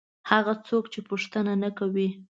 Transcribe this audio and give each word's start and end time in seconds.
هغه 0.31 0.53
څوک 0.67 0.83
چې 0.93 0.99
پوښتنه 1.09 1.53
نه 1.63 1.69
کوي. 1.79 2.09